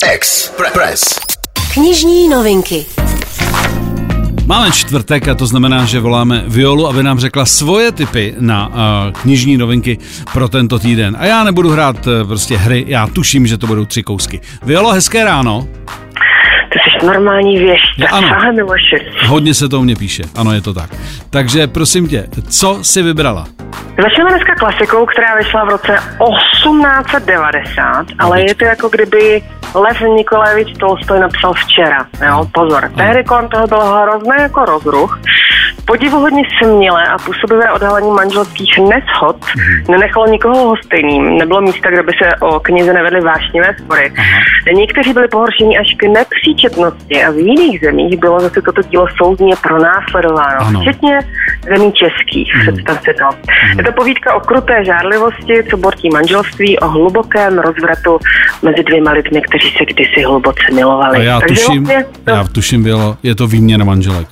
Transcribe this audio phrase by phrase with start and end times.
[0.00, 1.20] Express.
[1.74, 2.86] Knižní novinky.
[4.46, 8.74] Máme čtvrtek a to znamená, že voláme Violu, aby nám řekla svoje tipy na uh,
[9.12, 9.98] knižní novinky
[10.32, 11.16] pro tento týden.
[11.20, 14.40] A já nebudu hrát uh, prostě hry, já tuším, že to budou tři kousky.
[14.62, 15.68] Violo, hezké ráno.
[17.06, 17.80] Normální věž.
[17.98, 18.52] Já ano.
[18.52, 18.96] Miloši.
[19.26, 20.90] Hodně se to u mě píše, ano, je to tak.
[21.30, 23.46] Takže prosím tě, co jsi vybrala?
[24.02, 29.42] Začneme dneska klasikou, která vyšla v roce 1890, ale je to jako kdyby
[29.74, 32.06] Lev Nikolajevič Tolstoj napsal včera.
[32.26, 32.90] Jo, pozor.
[32.96, 35.20] Tehdy kolem toho byl hrozný jako rozruch.
[35.96, 39.36] Podivuhodně smělé a působivé odhalení manželských neshod
[39.88, 41.38] nenechalo nikoho hostejným.
[41.38, 44.12] Nebylo místa, kde by se o knize nevedly vášnivé spory.
[44.74, 49.54] Někteří byli pohoršeni až k nepříčetnosti a v jiných zemích bylo zase toto dílo soudně
[49.62, 50.80] pronásledováno, Ano.
[50.80, 51.18] včetně
[51.76, 52.48] zemí českých.
[52.62, 53.50] Představ si to.
[53.78, 58.18] Je to povídka o kruté žárlivosti, co bortí manželství, o hlubokém rozvratu
[58.62, 61.18] mezi dvěma lidmi, kteří se kdysi hluboce milovali.
[61.18, 64.28] A já Takže tuším, vlastně to- já tuším, Violo, je to výměna manželek.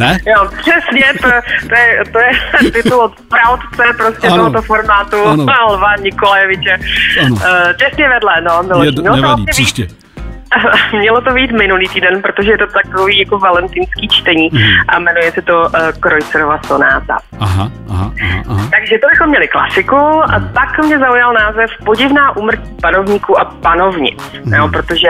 [0.00, 0.18] Ne?
[0.26, 1.28] Jo, přesně, to,
[1.68, 2.30] to, je, to je
[2.82, 4.36] titul od Proudce prostě Ano.
[4.36, 5.46] tohoto formátu Ano.
[5.70, 6.78] Lva Nikolajeviče.
[7.26, 7.34] Ano.
[7.34, 8.84] Uh, těsně vedle, no.
[8.84, 9.86] Je, Mělo to nevadí, příště.
[10.98, 14.62] Mělo to být minulý týden, protože je to takový jako valentýnský čtení Mhm.
[14.88, 15.68] a jmenuje se to uh,
[16.00, 17.16] Kreutzerova sonáta.
[17.40, 18.68] Aha, aha, aha, aha.
[18.72, 24.32] Takže to bychom měli klasiku a pak mě zaujal název Podivná úmrtí panovníků a panovnic,
[24.44, 24.54] Mhm.
[24.54, 25.08] jo, protože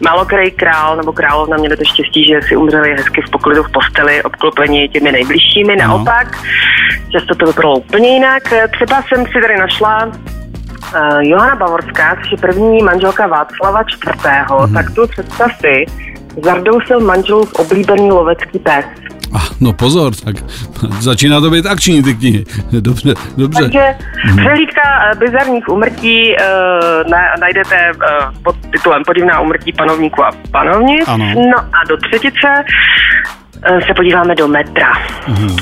[0.00, 3.72] málo který král nebo královna měli to štěstí, že si umřeli hezky v poklidu v
[3.72, 5.72] posteli, obklopeni těmi nejbližšími.
[5.72, 5.88] Ano.
[5.88, 6.38] Naopak,
[7.12, 8.42] často to vypadalo úplně jinak.
[8.72, 10.12] Třeba jsem si tady našla uh,
[11.20, 14.14] Johana Bavorská, což je první manželka Václava IV.
[14.60, 14.74] Mhm.
[14.74, 15.86] Tak tu představ si,
[16.42, 18.84] zardousil manželův oblíbený lovecký pes.
[19.32, 20.36] Ah, no pozor, tak
[21.00, 22.44] začíná to být akční ty knihy.
[22.80, 23.62] Dobře, dobře.
[23.62, 23.94] Takže
[24.36, 26.44] přehlídka eh, bizarních umrtí eh,
[27.10, 27.94] na, najdete eh,
[28.42, 31.04] pod titulem Podivná umrtí panovníků a panovnic.
[31.08, 31.24] Ano.
[31.34, 32.64] No a do třetice eh,
[33.86, 34.92] se podíváme do metra.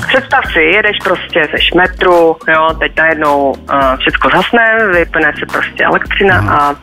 [0.07, 3.55] Představ si, jedeš prostě, seš metru, jo, teď najednou uh,
[3.99, 6.75] všechno zhasne, vypne se prostě elektřina a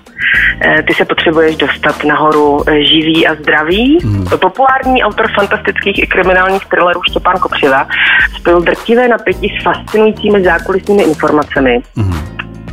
[0.61, 3.99] eh, ty se potřebuješ dostat nahoru eh, živý a zdravý.
[4.41, 7.89] Populární autor fantastických i kriminálních thrillerů Štěpán Kopřiva
[8.37, 11.83] spojil drtivé napětí s fascinujícími zákulisními informacemi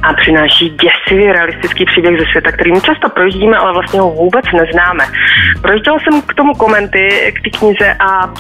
[0.04, 4.46] a přináší děsivě realistický příběh ze světa, který my často projíždíme, ale vlastně ho vůbec
[4.54, 5.06] neznáme.
[5.62, 8.34] Projížděla jsem k tomu komenty k té knize a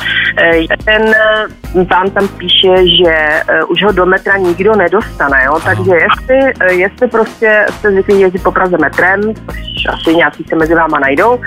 [0.86, 5.60] ten eh, pán tam píše, že eh, už ho do metra nikdo nedostane, jo?
[5.64, 10.76] takže jestli, jestli prostě jste zvyklí jezdit po Praze metrem, což asi nějací se mezi
[10.76, 11.40] váma najdou,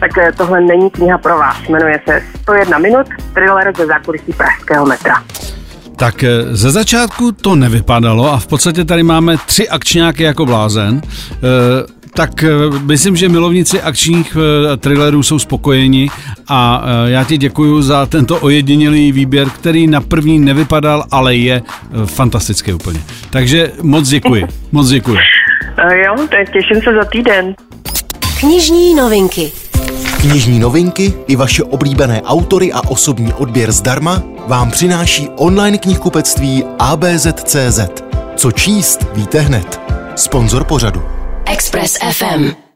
[0.00, 1.68] tak eh, tohle není kniha pro vás.
[1.68, 5.14] Jmenuje se 101 minut, thriller ze zákulisí pražského metra.
[6.02, 11.02] Tak eh, ze začátku to nevypadalo a v podstatě tady máme tři akčňáky jako blázen.
[11.06, 11.38] Eh,
[12.14, 12.48] Tak eh,
[12.86, 14.36] myslím, že milovníci akčních
[14.78, 16.08] thrillerů jsou spokojeni
[16.48, 21.62] a já ti děkuji za tento ojedinělý výběr, který na první nevypadal, ale je
[22.04, 23.00] fantastický úplně.
[23.30, 25.18] Takže moc děkuji, moc děkuji.
[26.04, 27.54] Jo, tak těším se za týden.
[28.40, 29.61] Knižní novinky.
[30.22, 37.80] Knižní novinky i vaše oblíbené autory a osobní odběr zdarma vám přináší online knihkupectví ABZ.cz.
[38.36, 39.80] Co číst, víte hned.
[40.16, 41.02] Sponzor pořadu.
[41.46, 42.71] Express FM.